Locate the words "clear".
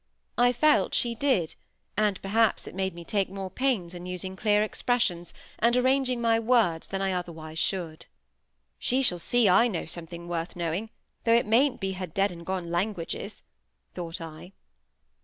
4.35-4.63